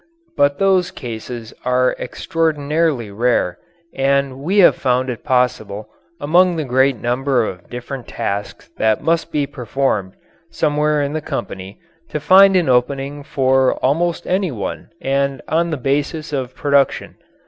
[0.35, 3.59] But those cases are extraordinarily rare,
[3.93, 5.89] and we have found it possible,
[6.19, 10.13] among the great number of different tasks that must be performed
[10.49, 11.77] somewhere in the company,
[12.09, 17.17] to find an opening for almost any one and on the basis of production.